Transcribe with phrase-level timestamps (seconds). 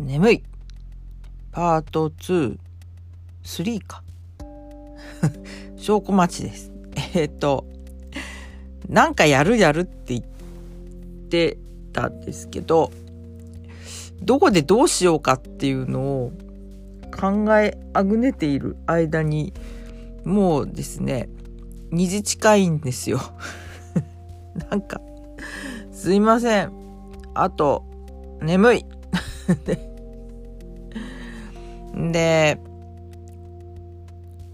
[0.00, 0.42] 眠い
[1.52, 2.56] パート2、
[3.44, 4.02] 3か。
[5.76, 6.72] 証拠待ちです。
[7.14, 7.66] えー、っと、
[8.88, 10.24] なんかやるやるって言っ
[11.28, 11.58] て
[11.92, 12.90] たんですけど、
[14.22, 16.32] どこでどうしようかっていうのを
[17.14, 19.52] 考えあぐねている間に、
[20.24, 21.28] もうですね、
[21.90, 23.20] 2時近いんですよ。
[24.70, 24.98] なんか、
[25.92, 26.72] すいません。
[27.34, 27.84] あと、
[28.40, 28.86] 眠い。
[32.12, 32.58] で、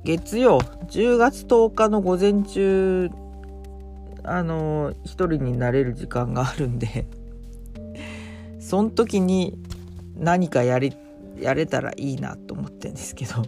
[0.05, 3.11] 月曜、10月10日の午前中、
[4.23, 7.07] あの、一人になれる時間があるんで、
[8.61, 9.59] その時に
[10.17, 10.95] 何かやり、
[11.41, 13.45] やれたらいいなと思ってんですけど、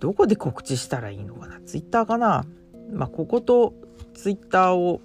[0.00, 1.60] どこで告知したらいいのかな？
[1.60, 2.44] ツイッターかな？
[2.92, 3.74] まあ、ここと
[4.14, 5.00] ツイッターを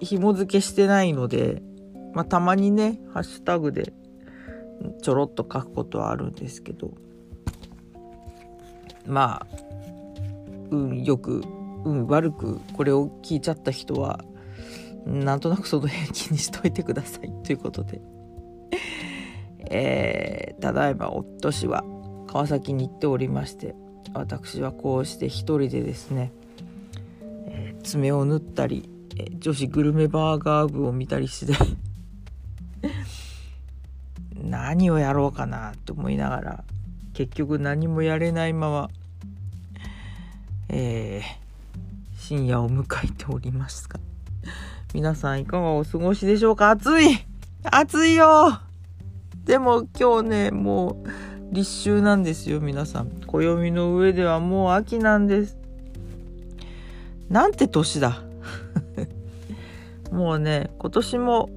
[0.00, 1.62] 紐付けしてないので、
[2.12, 3.92] まあ、たまにね、ハッシュタグで
[5.02, 6.92] ちょろっと書くことはあるんですけど、
[9.06, 9.46] まあ、
[10.70, 11.42] 運よく、
[11.84, 14.24] 運悪くこれを聞いちゃった人は、
[15.06, 18.00] なんとなくその辺気にしといてくださいということで。
[19.72, 21.84] えー、ただいま夫氏は
[22.26, 23.76] 川崎に行っておりまして
[24.14, 26.32] 私はこうして一人でですね、
[27.46, 31.52] えー、爪を縫ったり、えー、女子グルメバーガー部を見たりして
[34.50, 36.64] 何をやろうかなと思いながら
[37.14, 38.88] 結局何もやれないまま、
[40.68, 44.00] えー、深夜を迎えておりますが
[44.92, 46.70] 皆さんいかがお過ごしでしょうか？
[46.70, 47.24] 暑い
[47.62, 48.58] 暑いよ！
[49.44, 53.10] でも今日ねもう立秋なんですよ皆さん。
[53.26, 55.56] 暦の上ではもう秋なんです。
[57.28, 58.22] なんて年だ？
[60.10, 61.50] もうね今年も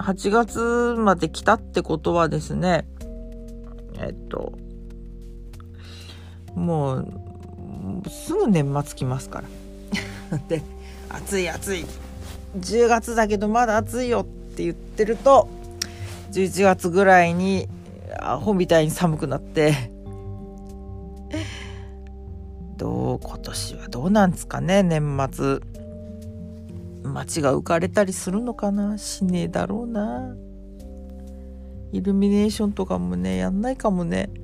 [0.00, 2.86] 8月まで来たってことはですね
[3.98, 4.58] えっと
[6.54, 7.12] もう
[8.08, 9.42] すぐ年末来ますか
[10.30, 10.38] ら。
[10.48, 10.62] で
[11.08, 11.86] 暑い暑い。
[12.58, 15.48] 10月だけどまだ暑いよって言ってると
[16.32, 17.68] 11月ぐらいに
[18.18, 19.92] アホみたいに寒くなって。
[22.76, 25.60] どう今年はどうなんですかね年末。
[27.02, 28.98] 街が浮かれたりするのかな？
[28.98, 30.34] しねえだろうな。
[31.92, 34.30] イルミネーションとかもねやんないかもね。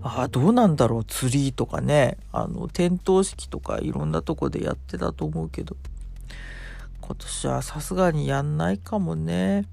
[0.00, 1.04] ああどうなんだろう。
[1.04, 2.16] ツリーとかね。
[2.32, 5.76] あの点灯式とかいろんなとこでやってたと思うけど。
[7.00, 9.66] 今年はさすがにやんないかもね。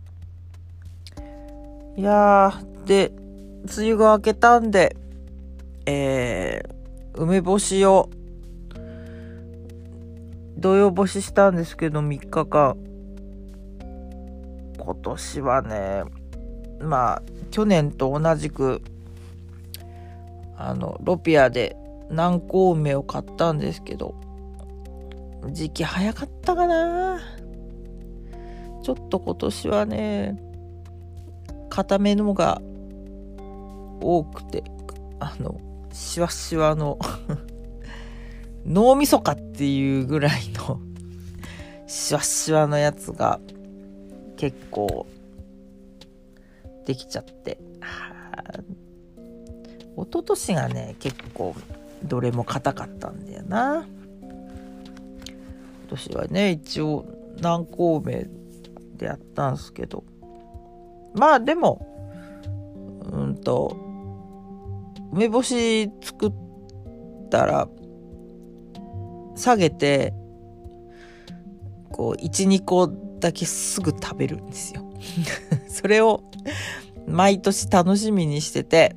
[1.95, 3.11] いやーで
[3.77, 4.95] 梅雨が明けたんで
[5.85, 8.11] えー、梅干しを
[10.59, 12.77] 土曜干ししたんですけど3日間
[14.77, 16.03] 今年はね
[16.81, 17.21] まあ
[17.51, 18.81] 去年と同じく
[20.57, 21.77] あのロピアで
[22.09, 24.15] 南高梅を買ったんですけど
[25.51, 27.21] 時期早かったかな。
[28.83, 30.41] ちょっと今年はね
[31.69, 32.61] 固めのが
[34.01, 34.63] 多くて
[35.19, 35.59] あの
[35.93, 36.97] しわしわの
[38.65, 40.31] 脳みそかっていうぐらい
[40.67, 40.79] の
[41.87, 43.39] シワシワのやつが
[44.37, 45.07] 結構
[46.85, 47.59] できちゃって、
[49.95, 51.55] 一昨年がね結構
[52.03, 53.85] どれも硬かったんだよな。
[54.23, 57.05] 今年はね一応
[57.37, 58.27] 南高梅
[58.97, 60.03] でやったんすけど。
[61.15, 61.85] まあでも
[63.11, 63.75] うんと
[65.11, 66.33] 梅干し作っ
[67.31, 67.67] たら
[69.39, 70.13] 下げて
[71.91, 72.87] こう12個
[73.19, 74.83] だけすぐ食べるんですよ。
[75.69, 76.23] それを
[77.07, 78.95] 毎年楽しみにしてて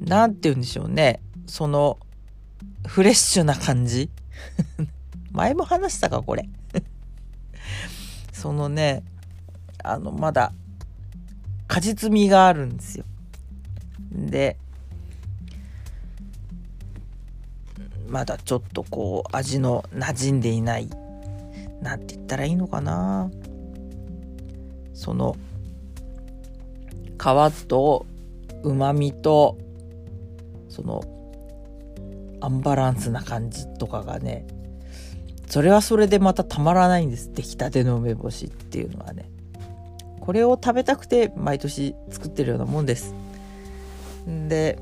[0.00, 1.20] 何て言うんでしょうね。
[1.46, 1.98] その
[2.86, 4.10] フレッシュな感じ。
[5.30, 6.48] 前も話したかこれ。
[8.32, 9.02] そのね
[9.84, 10.52] あのまだ
[11.66, 13.04] 果実味があるんですよ。
[14.10, 14.56] で
[18.08, 20.88] まだちょっとこう味の馴染んでいない
[21.80, 23.30] なんて言ったらいいのかな。
[24.94, 25.36] その
[27.18, 28.06] 皮と
[28.64, 29.56] うまみと
[30.68, 31.04] その
[32.40, 34.46] アンバランスな感じとかがね
[35.48, 37.32] それはそれでまたたまらないんです。
[37.32, 39.30] 出来たての梅干しっていうのはね。
[40.20, 43.14] これを食べたくて毎年作ってるようなもんです。
[44.26, 44.78] で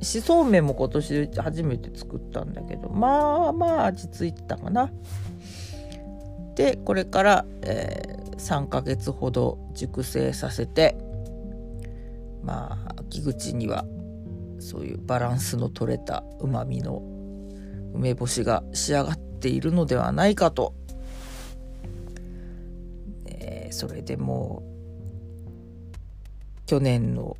[0.00, 4.90] しそうめんも今年初めて作ったんだけどまあまあ味付いてたかな。
[6.54, 10.96] でこれから、えー、3ヶ月ほど熟成させて
[12.42, 13.84] まあ秋口には
[14.58, 17.02] そういうバランスの取れたうまみの
[17.94, 20.74] 梅干しが仕上がっているのではないかと、
[23.26, 24.78] えー、それでもう
[26.66, 27.36] 去年の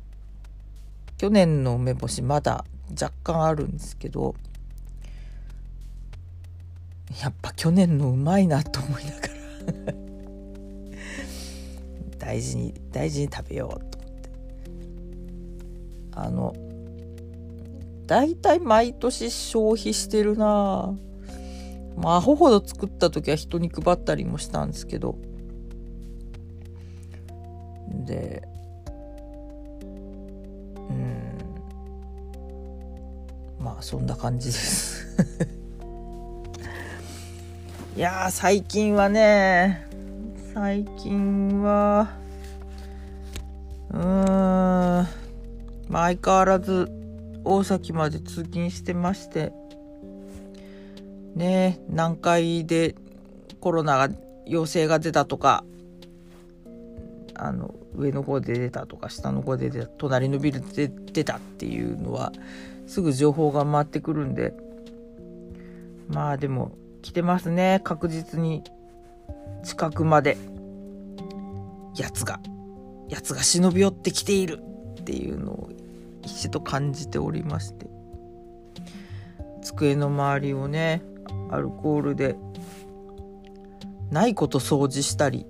[1.19, 4.35] 去年の梅干しまだ若干あるんですけど
[7.21, 9.93] やっぱ去年のうまいなと思いながら。
[12.19, 14.29] 大事に大事に食べようと思って。
[16.13, 16.55] あの
[18.05, 20.95] 大体毎年消費してるな。
[21.97, 25.17] まあアホほど作った時は人に配ったりもしたんですけど。
[28.05, 28.48] で
[33.59, 35.07] まあそんな感じです。
[37.95, 39.85] いや最近はね
[40.53, 42.09] 最近は
[43.91, 45.07] うーん
[45.89, 46.89] まあ相変わらず
[47.43, 49.51] 大崎まで通勤してまして
[51.35, 52.95] ね南海で
[53.59, 54.13] コロナが
[54.45, 55.63] 陽性が出たとか
[57.35, 62.31] あの上の方で出たとか下の方で出た隣のビルで出たっていうのは
[62.89, 64.51] すぐ情報が回ってくるんで。
[66.07, 66.71] まあでも
[67.03, 67.81] 来てますね。
[67.83, 68.63] 確実に。
[69.63, 70.37] 近くまで。
[71.95, 72.39] やつが。
[73.07, 74.63] やつが忍び寄ってきている。
[75.01, 75.69] っていうのを
[76.23, 77.85] 一度感じておりまして。
[79.61, 81.03] 机の周りをね
[81.51, 82.37] アルコールで。
[84.09, 85.45] ないこと掃除したり。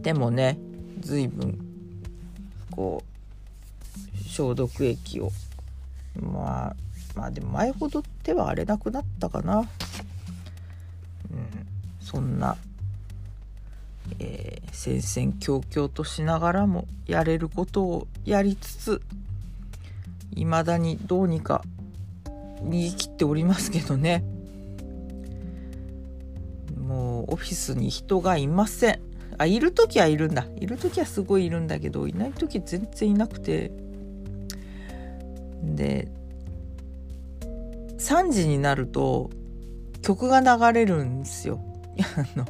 [0.00, 0.58] でもね
[1.00, 1.58] 随分
[2.70, 3.13] こう
[4.34, 5.30] 消毒液を。
[6.20, 6.76] まあ
[7.14, 9.66] まあでも前ほど手は荒れなくなったかな、うん、
[12.00, 12.56] そんな、
[14.18, 14.68] えー、
[15.00, 19.02] 戦々恐々としながらもやれることをやりつつ
[20.34, 21.62] いまだにどうにか
[22.64, 24.24] 逃げ切っておりますけどね。
[26.76, 29.00] もうオフィスに人がいません。
[29.38, 30.46] あいる時はいるんだ。
[30.56, 33.83] いる時はすごいいるんだけどいない時全然いなくて。
[35.64, 36.08] で
[37.98, 39.30] 3時になると
[40.02, 41.60] 曲が流れるんですよ。
[42.16, 42.46] あの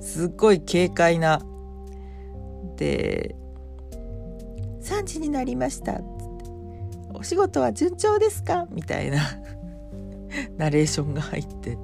[0.00, 1.40] すっごい軽快な。
[2.76, 3.34] で
[4.82, 6.00] 「3時になりました」
[7.14, 9.18] お仕事は順調ですか?」みたいな
[10.58, 11.78] ナレーションが入って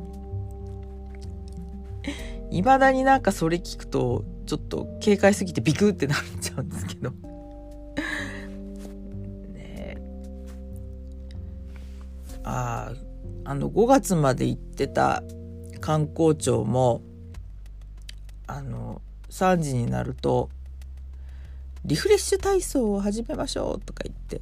[2.51, 7.13] いまだになんかそれ聞くとちょっと軽快すぎてビクってなっちゃうんですけど
[12.51, 12.93] あ
[13.45, 15.23] あの5月まで行ってた
[15.81, 17.03] 観光庁も
[18.49, 19.01] あの
[19.31, 20.51] 3時になると
[21.85, 24.41] 「リフレッシュ体操を始めましょう」とか言って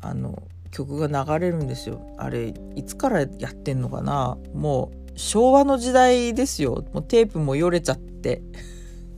[0.00, 0.42] あの
[0.72, 2.02] 曲が流れるんですよ。
[2.18, 4.36] あれいつからやってんのかな？
[4.52, 6.84] もう昭和の時代ですよ。
[6.92, 8.42] もうテープもよれちゃって。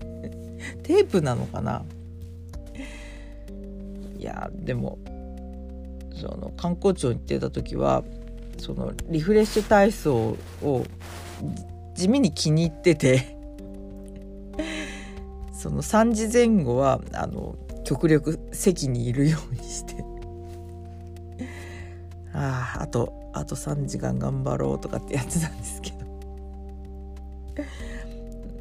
[0.84, 1.84] テープなのかな？
[4.18, 4.98] いやでも
[6.20, 8.02] その観光庁に行ってた時は
[8.58, 10.84] そのリフレッシュ体操を
[11.94, 13.36] 地味に気に入ってて
[15.52, 20.04] その3時前後はあの極力席にいるようにして。
[22.34, 25.98] あああとあと3時間頑張ろうとかってやってたんですけど。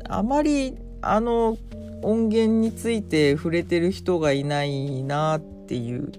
[0.09, 1.57] あまりあの
[2.01, 6.11] 音源について触れてる人がいないなっていう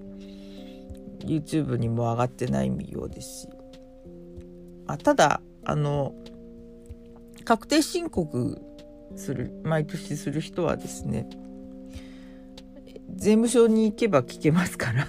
[1.28, 3.49] YouTube にも上がってないようですし。
[4.87, 6.14] あただあの
[7.44, 8.61] 確定申告
[9.16, 11.28] する毎年する人はですね
[13.14, 15.06] 税務署に行けば聞けますから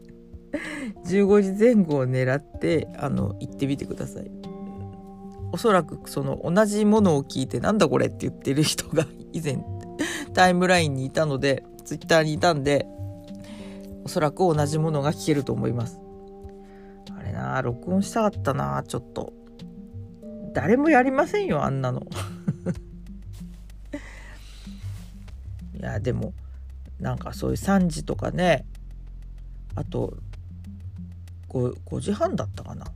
[1.06, 4.30] 15時前後を狙ってあの行ってみてください。
[5.52, 9.64] おそらくその同じものを聞いてなんだこれって言ってる人が以前
[10.34, 12.86] タイムラインにいたのでツイッターにいたんで
[14.06, 15.98] おそらく同じものが聞けると思います。
[17.18, 19.32] あれなあ録音したかったなちょっと。
[20.54, 22.02] 誰もやりませんよあんなの。
[25.74, 26.34] いやでも
[27.00, 28.64] なんかそういう3時とかね。
[29.74, 30.16] あと
[31.48, 32.86] 5, 5時半だったかな。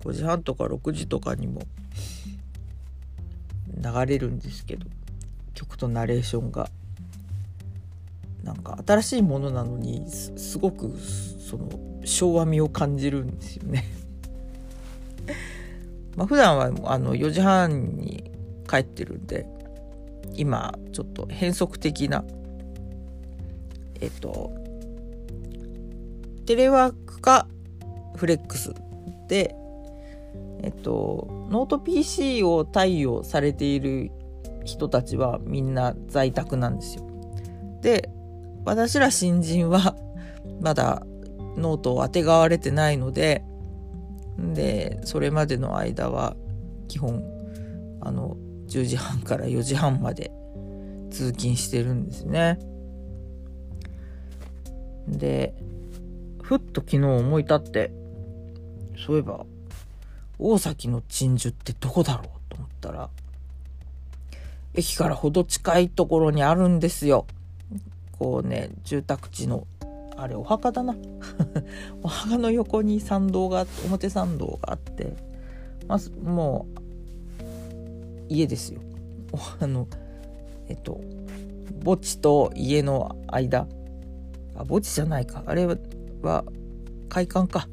[0.00, 1.62] 5時半とか6時とかにも。
[3.82, 4.86] 流れるんですけど。
[5.54, 6.68] 曲とナレーションが。
[8.48, 11.68] なんか新しいものなのにすごくその
[12.04, 13.84] 昭和味を感じるんですよね
[16.16, 18.30] まあ、普段はあの4時半に
[18.66, 19.46] 帰ってるんで
[20.34, 22.24] 今ちょっと変則的な
[24.00, 24.50] えっと
[26.46, 27.46] テレワークか
[28.16, 28.72] フレックス
[29.28, 29.54] で
[30.62, 34.10] えっとノート PC を貸与されている
[34.64, 37.06] 人たちはみんな在宅なんですよ。
[37.82, 38.10] で
[38.68, 39.96] 私ら新人は
[40.60, 41.06] まだ
[41.56, 43.42] ノートをあてがわれてないので
[44.54, 46.36] でそれまでの間は
[46.86, 47.22] 基本
[48.00, 48.36] あの
[48.68, 50.30] 10時半から4時半まで
[51.10, 52.58] 通勤してるんですね。
[55.08, 55.54] で
[56.42, 57.90] ふっと昨日思い立って
[59.06, 59.46] そういえば
[60.38, 63.08] 大崎の鎮守ってどこだろうと思ったら
[64.74, 67.26] 駅からほど近いところにあるんですよ。
[68.18, 69.66] こうね住宅地の
[70.16, 70.96] あれお墓だな。
[72.02, 75.14] お墓の横に参道が表参道があって
[75.86, 76.66] まずも
[77.40, 77.42] う
[78.28, 78.80] 家ですよ。
[79.60, 79.86] あの
[80.68, 81.00] えっと
[81.84, 83.68] 墓地と家の間。
[84.56, 85.44] あ墓地じゃないか。
[85.46, 86.44] あれは
[87.08, 87.68] 会館か。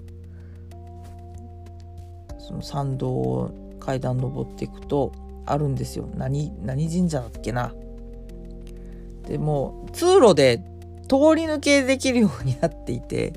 [2.37, 5.11] その参道を階段登っていくと
[5.47, 6.07] あるんですよ。
[6.15, 7.73] 何何神社だっけな。
[9.27, 10.59] でも通路で
[11.07, 13.33] 通り抜けできるようになっていて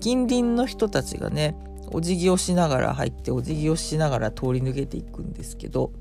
[0.00, 1.56] 近隣の人たちがね
[1.92, 5.92] お辞儀をしながら入ってお辞儀をしながら通り抜けていくんですけど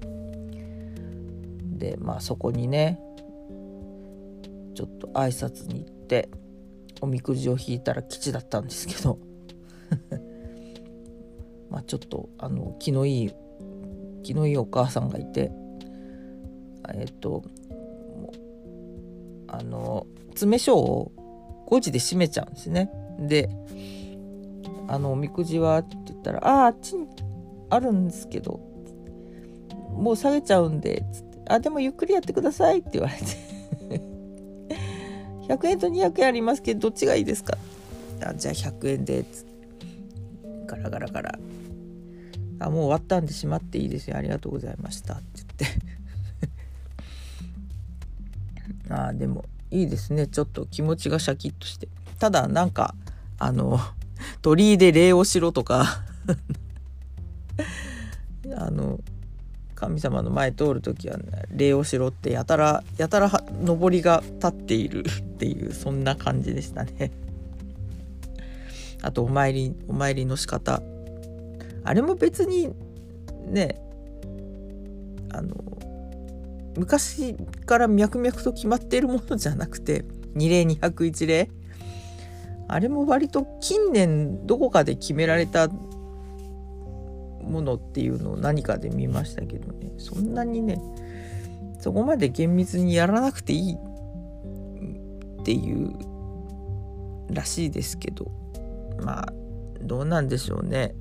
[1.78, 3.00] でまあそこにね
[4.76, 6.30] ちょっと挨拶に行って
[7.02, 9.18] おみくじを引いたら吉だったんですけど
[11.70, 13.32] まあちょっとあの気のいい
[14.24, 15.52] 気のいいお母さんがいて
[16.94, 17.44] えっと
[19.52, 21.12] あの詰所を
[21.68, 22.92] 5時で閉めちゃうんですね。
[23.20, 23.50] で
[24.88, 27.08] 「あのおみくじは?」って言ったら「あああっちに
[27.70, 28.60] あるんですけど
[29.94, 33.24] もう下げちゃうんで」つって「あでもゆっくりやってください」って言われて
[35.54, 37.58] 100円と200円ありますけどどっちがいいですか?」
[38.24, 39.50] あじゃあ100円で」つって
[40.68, 41.40] ガラガラガラ
[42.60, 45.24] 「あもう終わったんでしまっていいですよありがとうございました」って
[45.60, 45.99] 言って
[48.90, 50.28] あでもいいですね。
[50.28, 51.88] ちょっと気持ちがシャキッとして。
[52.20, 52.96] ただなんか
[53.38, 53.80] あの
[54.42, 56.04] 鳥居で礼をしろとか。
[58.56, 59.00] あの
[59.76, 61.18] 神様の前通る時は、
[61.56, 63.32] 礼をしろってやたらやたら
[63.64, 67.12] 上りが立っている っていうそんな感じでしたね。
[69.02, 70.82] あとお参りお参りの仕方。
[71.86, 72.74] あれも別に
[73.48, 73.82] ね
[75.32, 75.79] あの
[76.80, 80.06] 昔から脈々と決まっているものじゃなくて
[80.36, 81.50] 2例201例。
[82.70, 89.92] あれも割と近年どこかで決められたものっていうのを何かで見ましたけどね。
[89.98, 90.80] そんなにね
[91.80, 93.78] そこまで厳密にやらなくていいっ
[95.44, 95.94] ていう
[97.32, 98.32] らしいですけど。
[99.04, 99.34] まあ
[99.82, 100.94] どうなんでしょうね。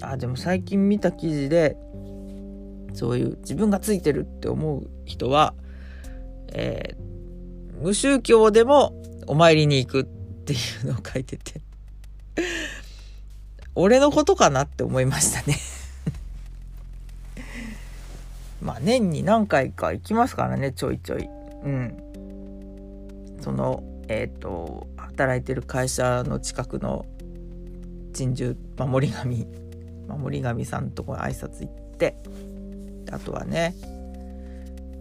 [0.00, 1.76] あでも最近見た記事で
[2.98, 5.54] そういう自分がついてるって思う人は、
[6.52, 11.60] えー、無宗教でもお参りに行くっていうのを書いてて
[13.76, 15.56] 俺のことかなって思いましたね。
[18.60, 21.28] まあ年に何回か行きますからねちょいちょい。
[21.62, 21.96] うん。
[23.40, 27.06] そのえっ、ー、と働いてる会社の近くの
[28.12, 29.46] 珍獣守り神
[30.08, 32.16] 守り神さんとこに挨拶行って
[33.10, 33.74] あとはね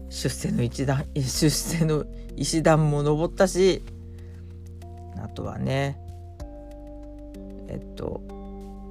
[0.09, 3.83] 出世の一段 出世の石段も登ったし
[5.21, 5.99] あとはね
[7.67, 8.21] えっと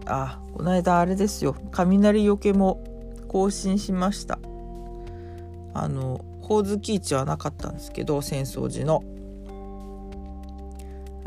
[0.06, 2.82] あこの間あれですよ雷よけも
[3.28, 4.38] 更新しました。
[5.74, 9.02] あのほおずき市はなかったんですけど浅草寺の。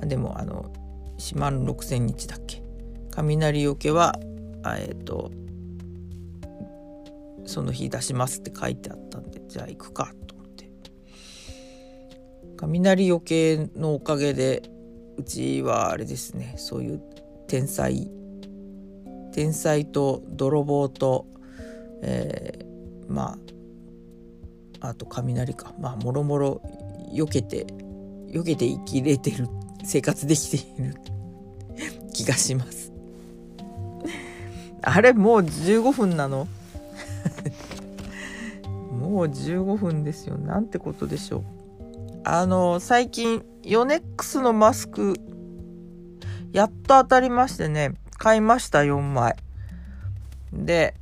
[0.08, 0.72] でもあの
[1.18, 2.64] 4万6,000日だっけ。
[3.12, 4.16] 雷よけは
[4.66, 5.30] えっ、と
[7.50, 10.70] その日出しますって書いてあったんでじゃあ行くかと思って。
[12.58, 14.70] 雷よけのおかげで
[15.18, 17.02] うちはあれですねそういう
[17.48, 18.08] 天才
[19.34, 21.26] 天才と泥棒と、
[22.04, 23.38] えー、ま
[24.82, 25.74] ああと雷か。
[25.80, 26.62] まあもろもろ
[27.12, 27.66] 避けて
[28.32, 29.48] 避けて生きれてる
[29.84, 30.94] 生活できている
[32.14, 32.94] 気がします。
[34.84, 36.48] あれもう15分なの？
[39.10, 40.38] もう15分ですよ。
[40.38, 41.44] なんてことでしょう。
[42.24, 45.16] あの最近ヨネックスのマスク
[46.52, 47.96] やっと当たりましてね。
[48.20, 49.36] 買いました4枚
[50.52, 50.94] で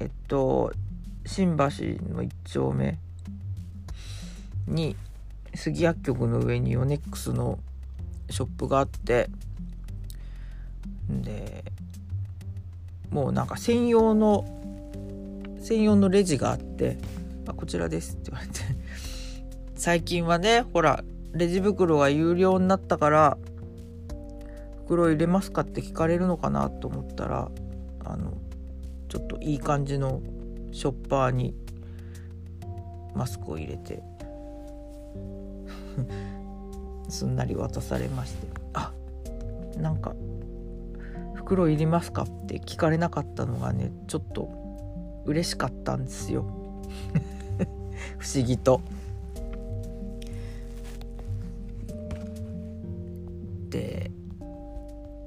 [0.00, 0.72] えっと
[1.26, 1.64] 新橋
[2.14, 2.98] の一丁目
[4.66, 4.96] に
[5.54, 7.58] 杉薬局の上にヨネックスの
[8.30, 9.28] ショップがあって
[11.10, 11.62] で
[13.10, 14.61] もうなんか専用の
[15.62, 16.98] 専用のレジがあって
[17.46, 18.60] 「あこちらです」って言われて。
[19.74, 21.02] 最近はねほら
[21.32, 23.36] レジ袋が有料になったから
[24.84, 27.50] 袋入れますかって聞かれるのかなと思ったら
[28.04, 28.34] あの
[29.08, 30.22] ちょっといい感じの
[30.70, 31.56] ショッパーに
[33.14, 34.02] マスクを入れて
[37.08, 38.46] すんなり渡されまして。
[38.74, 38.92] あ
[39.78, 40.14] なんか
[41.34, 44.61] 袋いりますかって聞かれなかったのがねちょっと
[45.24, 46.44] 嬉しかったんですよ
[48.18, 48.80] 不思議と。
[53.68, 54.10] で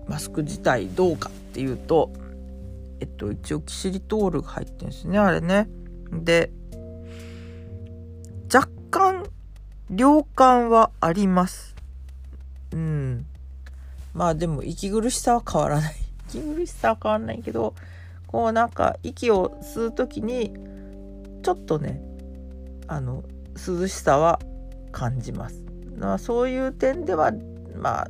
[0.08, 2.12] マスク自体どうかっていうと
[3.00, 5.68] えっと一応キシリトールが入ってるんですねあれね。
[6.12, 6.52] で
[8.54, 9.26] 若干
[9.90, 11.76] 量感はあります。
[12.72, 13.26] うん。
[14.14, 15.96] まあでも息苦しさは変わらない。
[16.30, 17.74] 息苦しさは変わらないけど
[18.28, 20.54] こうなんか息を吸う時に
[21.44, 22.02] ちょっとね
[22.88, 23.24] あの
[23.56, 24.40] 涼しさは
[24.92, 25.62] 感じます。
[25.98, 27.32] まあ、そういう点では
[27.78, 28.08] まあ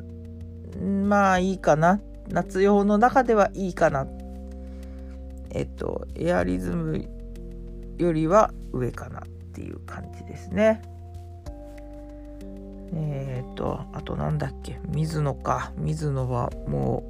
[0.82, 2.02] まあいいかな。
[2.30, 4.08] 夏用の中ではいいかな。
[5.52, 7.08] えっとエアリズム
[7.98, 10.82] よりは上かなっていう感じですね。
[12.94, 14.80] えっ、とあとなんだっけ。
[14.88, 15.72] 水野か。
[15.78, 17.04] 水野はも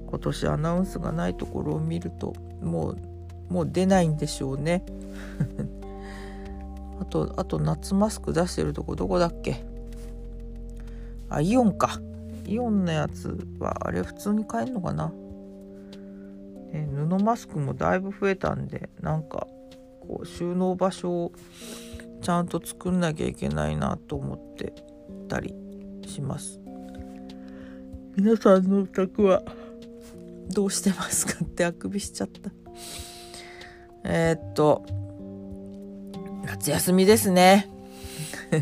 [0.11, 2.97] 今年アナウンスがないところを見るともう
[3.49, 4.83] もう出ないんでしょうね。
[6.99, 9.63] あとあと夏マスク出してるとこどこだっけ？
[11.29, 12.01] あイオンか。
[12.45, 15.13] イオンのやつはあれ普通に買えるのかな、
[16.73, 19.47] え布マスクもだいぶ増えたんでなんか
[20.01, 21.31] こう収納場所を
[22.21, 24.73] ちゃんと作んなきゃいけないなと思って
[25.29, 25.55] たり
[26.05, 26.59] します。
[28.17, 29.41] 皆さんのお宅は
[30.51, 32.51] どうしてますかってあくびしちゃった。
[34.03, 34.85] えー、っと
[36.45, 37.69] 夏休みですね。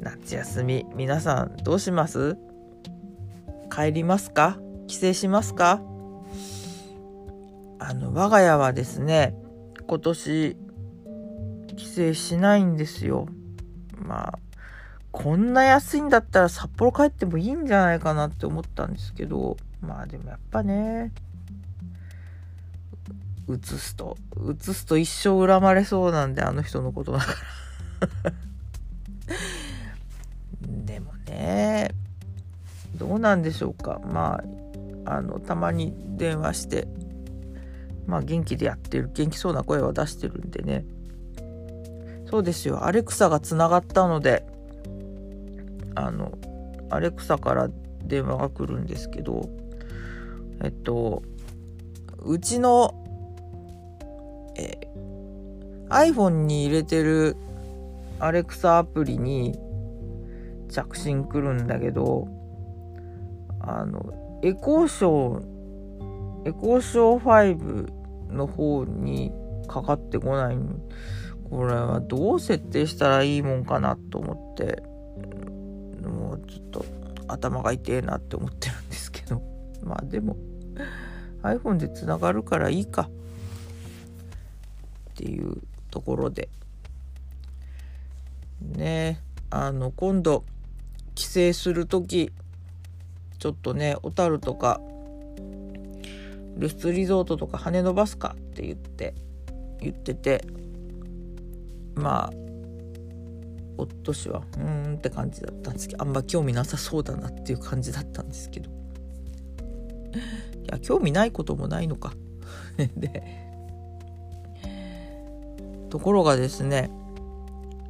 [0.00, 2.36] 夏休み皆さんどうします？
[3.74, 4.58] 帰りますか？
[4.86, 5.80] 帰省しますか？
[7.78, 9.34] あの我が家はですね
[9.86, 10.56] 今年
[11.76, 13.26] 帰省しないんですよ。
[13.96, 14.38] まあ
[15.14, 21.12] こんな安いんだったら札幌帰ってもいいんじゃないかなって思ったんですけどまあでもやっぱね
[23.48, 24.16] 移すと
[24.60, 27.26] 移すと一生恨まれそうなんであの人のことだか
[28.26, 28.32] ら。
[30.84, 31.90] でもね
[32.96, 34.00] どうなんでしょうか。
[34.04, 34.42] ま
[35.06, 36.88] ああのたまに電話して
[38.08, 40.84] まあ元気でやってる元気そうな声は出してるんでね。
[42.28, 42.84] そうですよ。
[42.84, 44.44] アレクサがつながったので
[45.94, 46.32] あの
[46.90, 47.68] アレクサから
[48.02, 49.48] 電話が来るんですけど
[50.62, 51.22] えっと
[52.24, 52.94] うちの
[54.56, 54.88] え
[55.88, 57.36] iPhone に入れてる
[58.18, 59.58] アレクサアプリに
[60.68, 62.28] 着信来るんだけど
[63.60, 69.32] あのエコーショーエコーショー5の方に
[69.66, 70.58] かかってこない。
[71.50, 74.82] これはどう設定したらいいもんかなと思って。
[76.04, 76.84] もうちょっと
[77.28, 79.42] 頭が痛えなって思ってるんですけど。
[79.82, 80.36] まあでも
[81.42, 83.10] iPhone でつながるからいいか。
[85.10, 86.48] っていうところで。
[88.60, 90.44] ねあの今度
[91.14, 92.32] 帰省する時
[93.38, 94.80] ちょっとね小樽とか
[96.56, 99.14] ルスリゾートとか羽伸ばすかって言って
[99.80, 100.44] 言ってて。
[101.94, 102.44] まあ
[103.76, 108.70] 夫氏はうーんって感じだったんですけどあんま興味なさそうだなっていう感じだったんですけど。
[110.64, 112.14] いや興味ないこともないのか。
[112.96, 113.22] で
[115.90, 116.90] ところがですね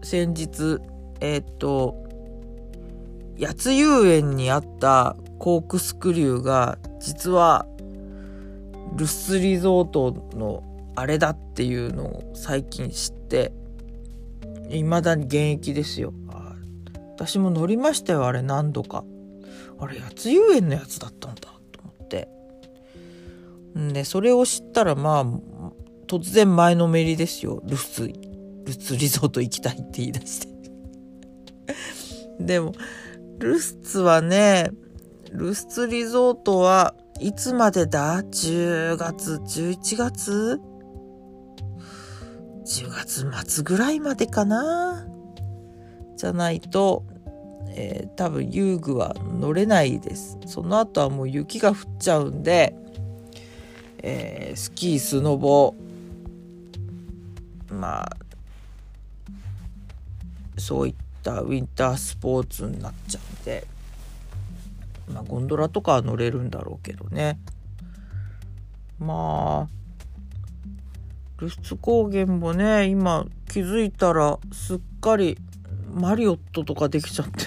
[0.03, 0.79] 先日
[1.21, 2.05] えー、っと
[3.41, 7.67] 八津遊園にあったコークスクリューが実は
[8.97, 10.63] ルスリゾートの
[10.97, 13.53] あれだっていうのを最近知って
[14.71, 16.13] 未だに現役ですよ。
[17.17, 19.05] 私も乗りましたよあれ何度か。
[19.79, 22.29] あれ八遊園のやつだったんだと思って。
[23.79, 25.25] んでそれを知ったらまあ
[26.07, 27.61] 突然前のめりですよ。
[27.65, 30.49] ルスルスリゾート行きたいって言い出して。
[32.41, 32.73] でも
[33.39, 34.71] ルスツはね、
[35.33, 40.61] ルスツリゾートはいつまでだ ?10 月、11月？
[42.65, 45.07] ?10 月末ぐらいまでかな？
[46.17, 47.05] じゃないと、
[47.69, 50.39] えー、多分遊具は乗れないです。
[50.47, 52.75] その後はもう雪が降っちゃうんで、
[54.03, 55.75] えー、スキー、スノボ、
[57.71, 58.17] まあ、
[60.57, 63.67] そういったウィンタースポーツになっちゃうんで、
[65.13, 67.39] まあ、ゴンドラとかは乗れるんだろうけどね
[68.99, 69.84] まあ
[71.39, 75.37] ルスツ高原もね今気づいたらすっかり
[75.93, 77.47] マリオットとかできちゃって。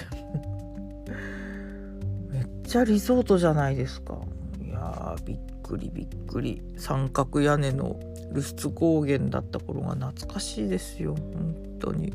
[2.30, 4.18] めっちゃリゾートじゃないですか。
[4.62, 6.62] いやびっくりびっくり。
[6.76, 7.98] 三角屋根の
[8.32, 12.12] ルスツ高原だった頃が懐かしいですよ本当に。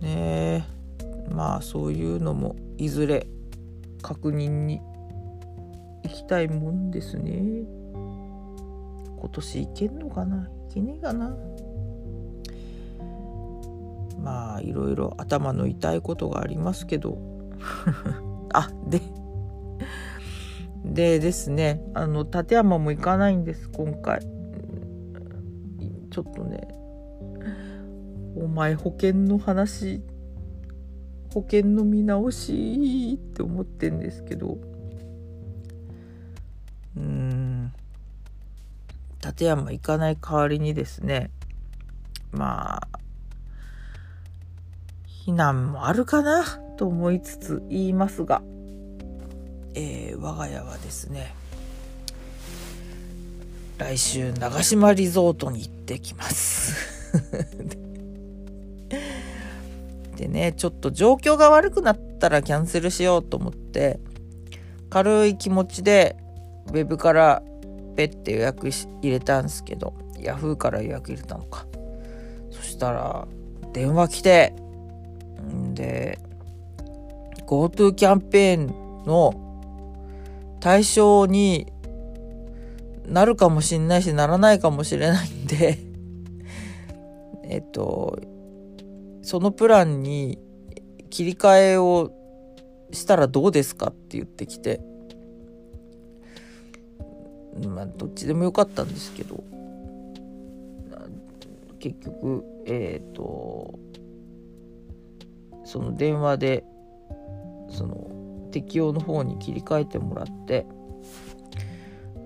[0.00, 0.64] ねえ
[1.32, 3.26] まあそういうのもいずれ
[4.02, 4.80] 確認に
[6.04, 7.79] 行きたいもんですね。
[9.20, 10.48] 今年行けんのかな？
[10.68, 11.36] 行けねえかな？
[14.22, 17.18] まあいろいろ頭の痛いことがありますけど。
[18.52, 19.00] あで
[20.84, 24.20] でですねあの立山も行かないんです今回。
[26.10, 26.66] ちょっとね
[28.36, 30.02] お前保険の話
[31.32, 34.58] 保険の見直しって思ってんですけど。
[36.96, 37.39] うん。
[39.24, 41.30] 立山行かない代わりにですね
[42.32, 42.88] まあ
[45.26, 46.44] 避難もあるかな
[46.76, 48.42] と思いつつ言いますが、
[49.74, 51.34] えー、我が家はですね
[53.78, 57.10] 来週長島リゾートに行ってきます。
[60.16, 63.98] でねちょっと状況が悪くなったらキャンセルしようと思って
[64.90, 66.16] 軽い気持ちで
[66.68, 67.42] ウェブから
[68.00, 71.66] ペッて予約入れたんですけどヤフーから予約入れたのか。
[72.50, 73.28] そしたら
[73.74, 74.54] 電話来て
[75.52, 76.18] んで
[77.46, 79.34] GoTo キャンペーンの
[80.60, 81.70] 対象に
[83.06, 85.78] なるかもしんないしならないかもしれないんで
[87.44, 88.18] えっと
[89.20, 90.38] そのプランに
[91.10, 92.10] 切り替えを
[92.92, 94.89] したらどうですかって言ってきて。
[97.68, 99.42] まあどっちでもよかったんですけど。
[101.80, 103.78] 結局えっ、ー、と
[105.64, 106.64] その電話で
[107.70, 110.66] その適用の方に切り替えてもらって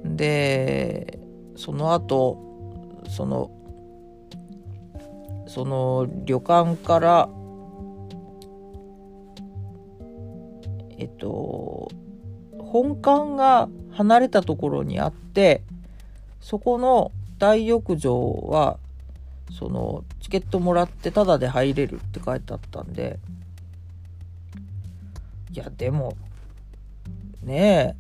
[0.04, 1.20] で
[1.56, 3.50] その後その
[5.46, 7.28] その旅館から
[10.98, 11.88] えっと
[12.58, 15.62] 本館が離れたところにあって
[16.40, 18.78] そこの大浴場は
[19.58, 23.18] そのチケットもらってタダで入れるって書いてあったんで。
[25.54, 26.16] いやでも
[27.44, 27.94] ね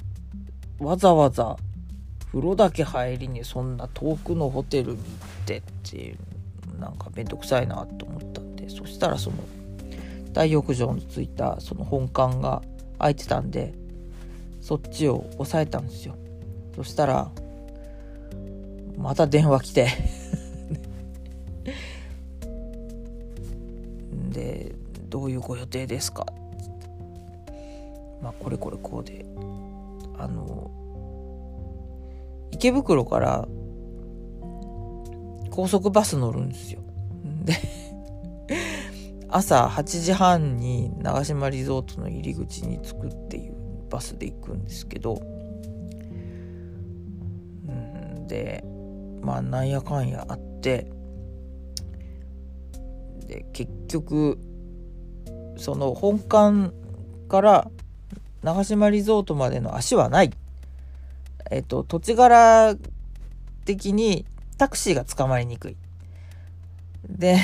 [0.80, 1.56] えわざわざ
[2.32, 5.06] 風呂だけ入りにそんな遠くのホテルに行っ
[5.46, 9.36] てっていうなんか面倒くさいなと思ったんでそしたらその
[10.32, 12.60] 大浴場のついたその本館が
[12.98, 13.72] 空いてたんで
[14.64, 16.16] そっちを押さえたんですよ
[16.74, 17.30] そしたら
[18.96, 19.88] また電話来て
[24.32, 24.74] で
[25.10, 26.24] 「どういうご予定ですか?」
[28.22, 29.26] まあこれこれこうで
[30.16, 30.70] あの
[32.50, 33.46] 池袋から
[35.50, 36.80] 高速バス乗るんですよ。
[37.44, 37.52] で
[39.28, 45.14] 朝8時半に長島リゾートの入り口に着くっていうバスで行くんですけど
[47.68, 48.64] うんで
[49.22, 50.86] まあなんやかんやあって
[53.26, 54.38] で結局
[55.56, 56.72] その本館
[57.28, 57.70] から
[58.42, 60.30] 長島リゾートまでの足はない。
[61.50, 62.76] えっと土地柄
[63.64, 64.26] 的に
[64.58, 65.76] タクシーが捕まりにくい。
[67.08, 67.38] で、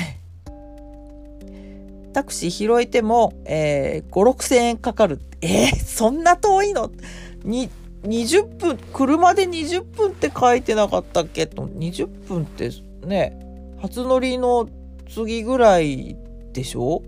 [2.11, 5.19] タクシー拾えても、えー、5、6千円かかる。
[5.41, 6.91] えー、そんな遠いの？
[7.43, 7.69] に、
[8.03, 11.47] 20分、車で20分って書いてなかったっけ？
[11.47, 12.69] と、20分って
[13.05, 13.39] ね、
[13.81, 14.67] 初乗りの
[15.09, 16.15] 次ぐらい
[16.53, 17.01] でしょ？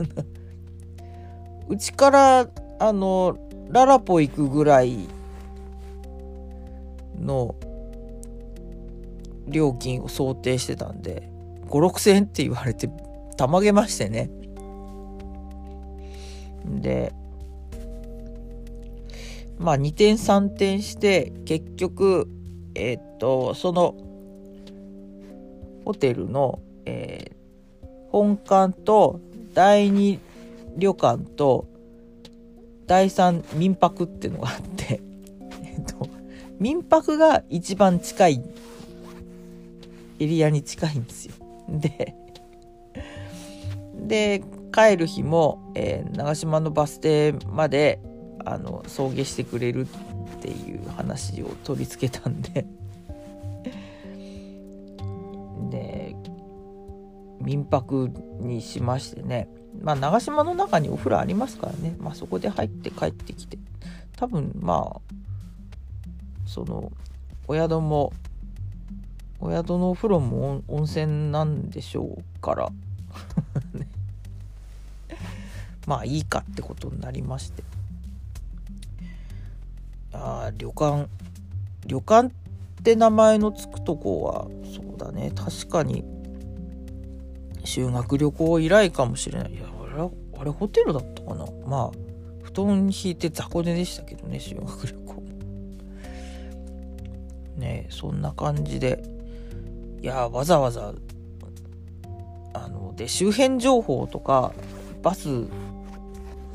[1.68, 3.36] うちから、あの、
[3.70, 4.98] ララポ行くぐらい
[7.20, 7.54] の
[9.46, 11.30] 料金を想定してたんで
[11.68, 12.90] 5,6,000円って言われて
[13.40, 14.30] たまげましてね
[19.58, 22.28] まあ2点3点して結局
[22.74, 23.94] えっ、とその
[25.86, 29.22] ホテルの、えー、本館と
[29.54, 30.18] 第2
[30.76, 31.66] 旅館と
[32.86, 35.00] 第3民泊っていうのがあって
[35.64, 36.06] えっと
[36.58, 38.44] 民泊が一番近い
[40.18, 41.34] エリアに近いんですよ。
[41.70, 42.19] で
[44.06, 48.00] で帰る日も、えー、長島のバス停まで
[48.44, 52.66] あの送迎してくれるっていう話を取り付けたんで。
[55.70, 56.16] で
[57.40, 58.10] 民泊
[58.40, 59.48] にしましてね。
[59.80, 63.58] まあ長島の中にお風呂ありますからね、まあ、そこで入って帰ってきて。
[64.16, 65.00] 多分まあ
[66.46, 66.92] その
[67.48, 68.12] お宿も
[69.40, 72.68] お宿のお風呂も温泉なんでしょうから。
[75.90, 77.64] まあいいかってことになりまして。
[80.12, 81.08] あ旅館。
[81.84, 82.30] 旅館っ
[82.84, 85.32] て名前の付くとこはそうだね。
[85.34, 86.04] 確かに。
[87.64, 89.52] 修学旅行以来かもしれない。
[89.52, 91.44] いやあれあれホテルだったかな。
[91.66, 91.90] まあ
[92.44, 95.22] 布団引いて雑魚寝でしたけどね修学旅行。
[97.58, 99.02] ねそんな感じで。
[100.00, 100.94] いやわざわざ
[102.54, 104.52] あので周辺情報とか
[105.02, 105.48] バス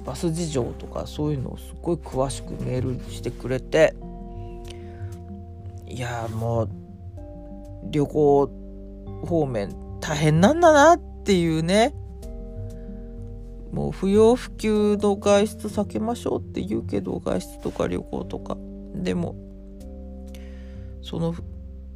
[0.06, 3.96] バス事情とかそういうのをすごい詳しくメールしてくれて
[5.88, 6.70] いやもう
[7.90, 8.50] 旅行
[9.26, 11.94] 方面大変なんだなっていうね。
[13.72, 18.58] もう不要不急の外出避けましょうって言うけど外出とか旅行とか。
[18.96, 19.36] でも
[21.02, 21.36] その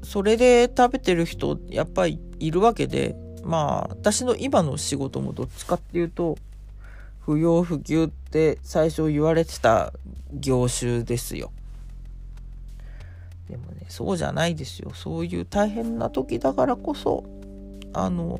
[0.03, 6.37] それで食べてる人やっぱりいるわけでまあ私の今の仕事もどっちかっていうと
[7.29, 9.93] 不要不急って最初言われてた
[10.33, 11.51] 業種ですよ。
[13.47, 17.23] でもねそうじゃないですよそういう大変な時だからこそ
[17.93, 18.39] あの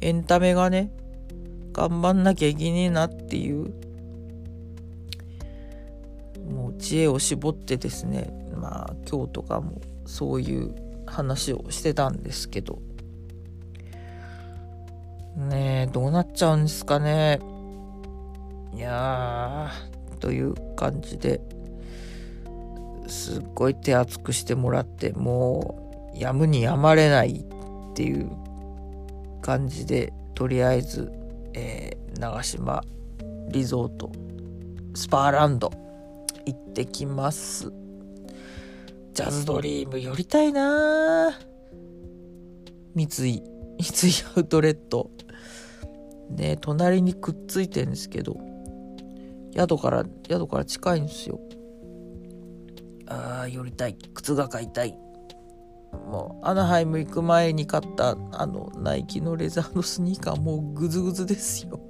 [0.00, 0.90] エンタメがね
[1.72, 3.72] 頑張んなきゃいけねえなっていう
[6.50, 10.74] もう知恵を絞ってですねまあ今日とかもそういう
[11.06, 12.80] 話をしてたんですけど
[15.36, 17.40] ねえ、どうなっちゃうんですかね。
[18.74, 21.42] いやー、という感じで、
[23.06, 27.44] すっごい手厚くしてもらって、もう、やむにやまれない
[27.90, 28.30] っていう
[29.42, 31.12] 感じで、とりあえず、
[31.52, 32.82] えー、長島
[33.48, 34.10] リゾート、
[34.94, 35.70] スパーランド、
[36.46, 37.70] 行ってきます。
[39.12, 41.38] ジャズドリーム寄りたいな
[42.94, 43.42] 三井、三井
[44.36, 45.10] アウトレット。
[46.30, 48.36] ね隣にくっついてるんですけど
[49.54, 51.40] 宿から宿から近いんですよ。
[53.08, 53.96] ああ寄りたい。
[54.14, 54.98] 靴が買いたい。
[56.10, 61.80] もうアナハイム行く前に買ったあのナイキのレザーのスニーカーもうグズグズですよ。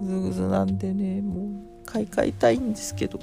[0.00, 3.20] グズグズなんでねもう買い替えたいんですけど。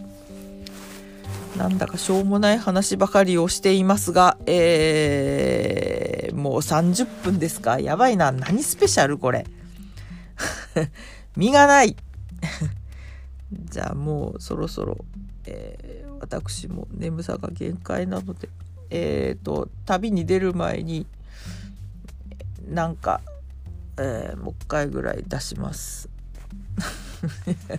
[1.57, 7.79] なんだかしょうもない話ばかりをしていますが、えー、もう30分ですか？
[7.79, 8.31] やばいな。
[8.31, 9.17] 何スペシャル？
[9.17, 9.45] これ。
[11.35, 11.95] 身がない
[13.51, 14.97] じゃあもうそろそろ、
[15.45, 18.49] えー、私も眠さが限界なので、
[18.91, 21.07] えっ、ー、と、旅に出る前に、
[22.67, 23.21] なんか、
[23.97, 26.07] えー、もう一回ぐらい出します。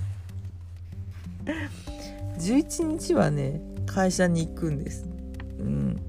[2.39, 5.05] 11日はね会社に行くんです。
[5.61, 6.01] うん、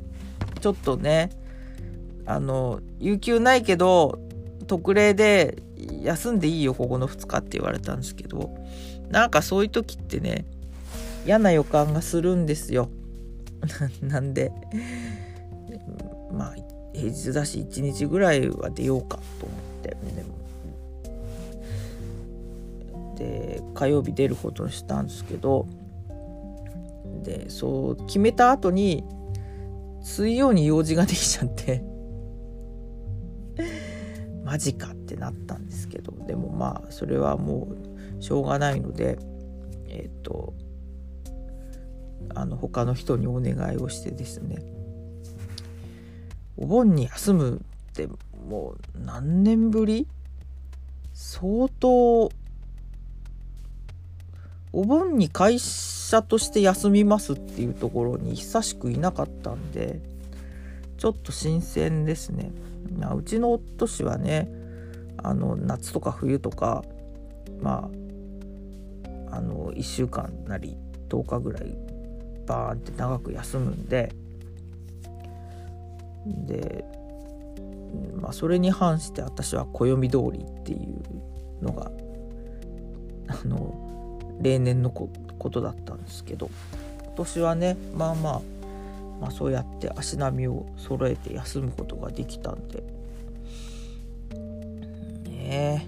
[0.60, 1.30] ちょっとね
[2.30, 4.20] あの有給ないけど
[4.68, 5.64] 特例で
[6.04, 8.56] 休んでいいよここの2日って言われたんですけど
[9.10, 10.46] なんかそういう時ってね
[11.26, 12.90] 嫌な予感がするんですよ。
[14.02, 14.52] なんで
[16.32, 16.56] まあ
[16.94, 19.98] 平日だし1日ぐらいは出ようかと思って
[23.18, 25.68] で火曜日出ることにしたんですけど
[27.24, 29.04] でそう決めた後に
[30.04, 31.89] 水曜に用事ができちゃって
[34.50, 37.68] マジかってなったんですけどでもまあそれはも
[38.20, 39.20] うしょうがないので
[39.88, 40.56] えっ、ー、と
[42.34, 44.64] あの他の人にお願いをしてですね
[46.58, 48.10] お盆に休むって
[48.50, 50.08] もう何年ぶり？
[51.14, 52.32] 相当お
[54.74, 60.02] 盆に会社として休みますっていうところに久しくいなかったんで
[60.98, 62.52] ちょっと新鮮ですね。
[63.16, 64.50] うちの夫氏はね
[65.18, 66.84] あの夏とか冬とか
[67.62, 67.90] ま
[69.32, 70.78] あの1週間なり
[71.10, 71.76] 10日ぐらい
[72.48, 74.12] バーンって長く休むんで
[76.46, 76.86] で
[78.16, 81.92] まあそれに反して私は暦通りっていうのが
[83.28, 85.10] あの例年のこ
[85.52, 86.50] とだったんですけど
[87.04, 88.42] 今年はねまあまあ
[89.20, 92.84] まあそうやって足並みを揃えて休むことができたんで。
[95.50, 95.88] ね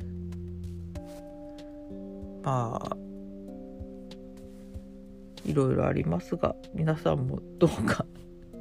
[2.43, 2.97] まあ
[5.45, 8.05] いろいろありますが皆さんもどうか。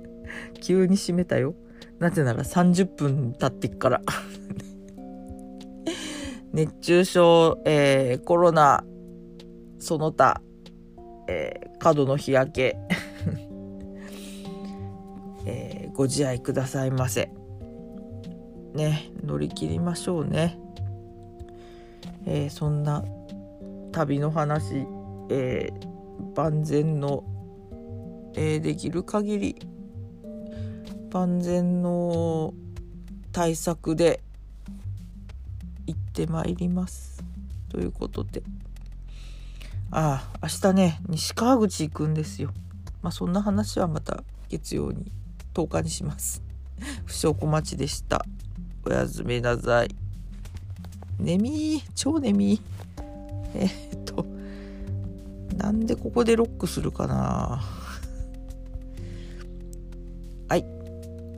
[0.60, 1.54] 急に閉めたよ。
[1.98, 4.02] なぜなら30分経ってっから。
[6.52, 8.84] 熱中症、えー、コロナ
[9.78, 10.40] その他、
[11.28, 12.76] えー、過度の日焼け、
[15.46, 17.30] えー、ご自愛くださいませ。
[18.74, 20.58] ね乗り切りましょうね、
[22.24, 23.04] えー、そんな
[23.90, 24.86] 旅の話、
[25.28, 27.24] えー、万全の、
[28.34, 29.56] えー、できる限り
[31.12, 32.54] 万全の
[33.32, 34.20] 対策で
[35.86, 37.24] 行ってまいります。
[37.68, 38.42] ということで。
[39.92, 42.52] ああ明日ね西川口行くんですよ。
[43.02, 45.10] まあそんな話はまた月曜に
[45.54, 46.42] 10日にします。
[47.04, 48.24] 不祥小町でした。
[48.84, 49.94] おやすみなさい。
[51.18, 52.60] 眠い超眠い
[53.54, 54.24] えー、っと
[55.58, 57.62] なんでここでロックするかな。
[60.48, 60.64] はい。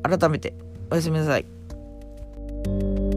[0.03, 0.55] 改めて
[0.91, 3.12] おやすみなさい。